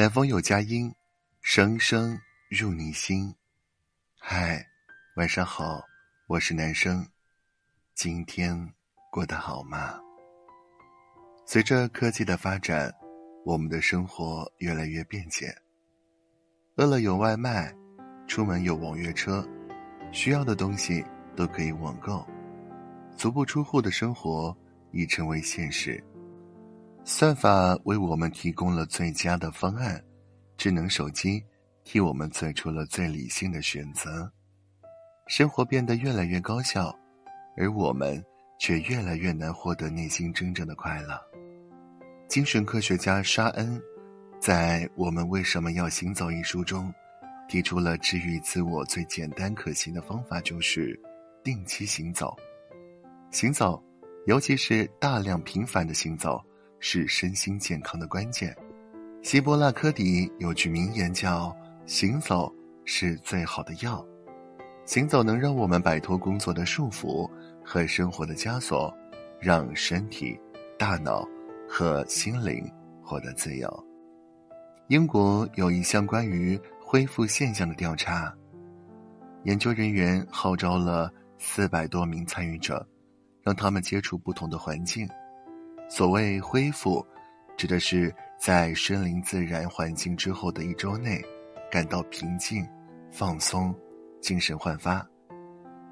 [0.00, 0.90] 南风有佳音，
[1.42, 3.34] 声声入你心。
[4.18, 4.66] 嗨，
[5.16, 5.78] 晚上好，
[6.26, 7.06] 我是男生。
[7.94, 8.56] 今天
[9.12, 10.00] 过得好吗？
[11.44, 12.90] 随着科技的发展，
[13.44, 15.54] 我们的生活越来越便捷。
[16.76, 17.70] 饿了有外卖，
[18.26, 19.46] 出门有网约车，
[20.12, 21.04] 需要的东西
[21.36, 22.26] 都可以网购，
[23.18, 24.56] 足不出户的生活
[24.92, 26.02] 已成为现实。
[27.04, 30.02] 算法为我们提供了最佳的方案，
[30.56, 31.42] 智能手机
[31.82, 34.30] 替我们做出了最理性的选择，
[35.26, 36.94] 生活变得越来越高效，
[37.56, 38.22] 而我们
[38.58, 41.20] 却越来越难获得内心真正的快乐。
[42.28, 43.80] 精神科学家沙恩
[44.38, 46.92] 在《我们为什么要行走》一书中，
[47.48, 50.98] 提出了治愈自我最简单可行的方法，就是
[51.42, 52.36] 定期行走。
[53.32, 53.82] 行走，
[54.26, 56.40] 尤其是大量频繁的行走。
[56.80, 58.56] 是身心健康的关键。
[59.22, 61.54] 希波拉科迪有句名言叫
[61.86, 62.52] “行走
[62.84, 64.04] 是最好的药”，
[64.86, 67.30] 行走能让我们摆脱工作的束缚
[67.62, 68.92] 和生活的枷锁，
[69.38, 70.36] 让身体、
[70.78, 71.24] 大脑
[71.68, 72.68] 和心灵
[73.02, 73.86] 获得自由。
[74.88, 78.34] 英国有一项关于恢复现象的调查，
[79.44, 82.84] 研究人员号召了四百多名参与者，
[83.42, 85.08] 让他们接触不同的环境。
[85.90, 87.04] 所谓恢复，
[87.56, 91.20] 指的是在身临自然环境之后的一周内，
[91.68, 92.64] 感到平静、
[93.10, 93.74] 放松、
[94.20, 95.04] 精神焕发。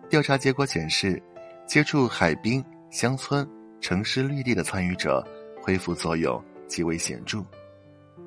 [0.08, 1.20] 调查结果显示，
[1.66, 3.46] 接触海滨、乡村、
[3.80, 5.26] 城市绿地的参与者，
[5.60, 7.44] 恢复作用极为显著。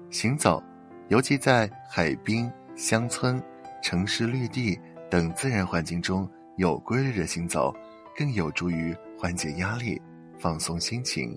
[0.09, 0.61] 行走，
[1.07, 3.41] 尤其在海滨、乡村、
[3.81, 4.77] 城市绿地
[5.09, 7.73] 等自然环境中有规律的行走，
[8.17, 9.99] 更有助于缓解压力、
[10.37, 11.33] 放松心情。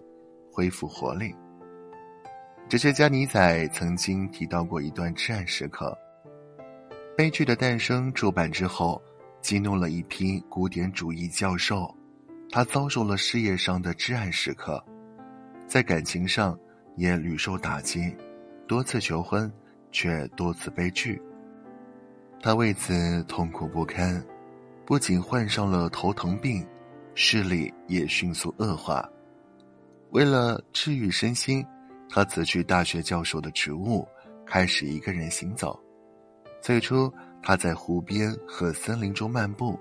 [0.55, 1.34] 恢复活力。
[2.69, 5.96] 哲学家尼采曾经提到过一段至暗时刻。
[7.16, 9.02] 悲剧的诞生出版之后，
[9.42, 11.92] 激怒了一批古典主义教授。
[12.51, 14.83] 他遭受了事业上的至暗时刻，
[15.67, 16.57] 在感情上
[16.96, 18.14] 也屡受打击，
[18.68, 19.52] 多次求婚
[19.90, 21.20] 却多次悲剧。
[22.40, 24.24] 他为此痛苦不堪，
[24.86, 26.64] 不仅患上了头疼病，
[27.14, 29.08] 视力也迅速恶化。
[30.14, 31.67] 为了治愈身心，
[32.08, 34.07] 他辞去大学教授的职务，
[34.47, 35.77] 开始一个人行走。
[36.63, 39.77] 最初，他在湖边和森林中漫步，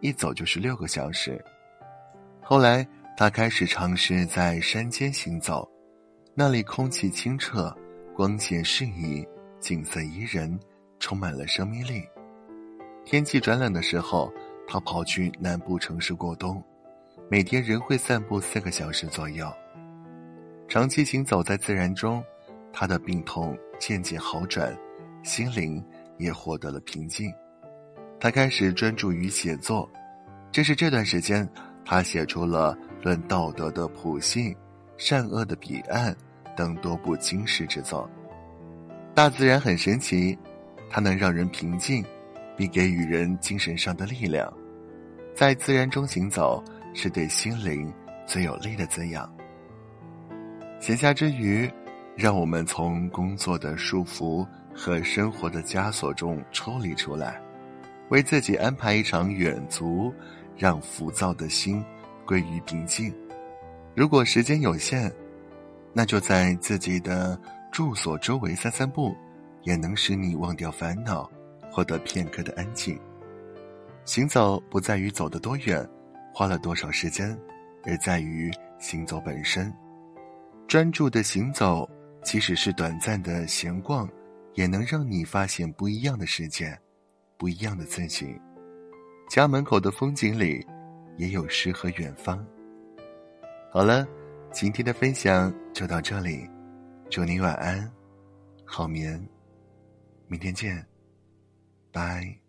[0.00, 1.42] 一走就是六个小时。
[2.42, 2.86] 后来，
[3.16, 5.66] 他开始尝试在山间行走，
[6.34, 7.74] 那里空气清澈，
[8.14, 9.26] 光线适宜，
[9.60, 10.60] 景色宜人，
[10.98, 12.04] 充满了生命力。
[13.02, 14.30] 天气转冷的时候，
[14.68, 16.62] 他跑去南部城市过冬，
[17.30, 19.50] 每天仍会散步四个小时左右。
[20.70, 22.22] 长期行走在自然中，
[22.72, 24.72] 他的病痛渐渐好转，
[25.24, 25.84] 心灵
[26.16, 27.28] 也获得了平静。
[28.20, 29.90] 他开始专注于写作，
[30.52, 31.46] 正是这段时间，
[31.84, 32.72] 他写出了
[33.04, 34.50] 《论道德的普信》
[34.96, 36.12] 《善恶的彼岸》
[36.56, 38.08] 等多部经世之作。
[39.12, 40.38] 大自然很神奇，
[40.88, 42.04] 它能让人平静，
[42.56, 44.48] 并给予人精神上的力量。
[45.34, 46.62] 在自然中行走，
[46.94, 47.92] 是对心灵
[48.24, 49.28] 最有力的滋养。
[50.80, 51.70] 闲暇之余，
[52.16, 57.38] 让我们从工作的束缚和生活的枷锁中抽离出来，
[58.08, 60.10] 为自己安排一场远足，
[60.56, 61.84] 让浮躁的心
[62.26, 63.14] 归于平静。
[63.94, 65.12] 如果时间有限，
[65.92, 67.38] 那就在自己的
[67.70, 69.14] 住所周围散散步，
[69.64, 71.30] 也能使你忘掉烦恼，
[71.70, 72.98] 获得片刻的安静。
[74.06, 75.86] 行走不在于走得多远，
[76.32, 77.38] 花了多少时间，
[77.84, 79.70] 而在于行走本身。
[80.70, 81.90] 专注的行走，
[82.22, 84.08] 即使是短暂的闲逛，
[84.54, 86.78] 也能让你发现不一样的世界，
[87.36, 88.40] 不一样的自己。
[89.28, 90.64] 家门口的风景里，
[91.16, 92.46] 也有诗和远方。
[93.72, 94.06] 好了，
[94.52, 96.48] 今天的分享就到这里，
[97.10, 97.90] 祝你晚安，
[98.64, 99.20] 好眠，
[100.28, 100.86] 明天见，
[101.90, 102.39] 拜。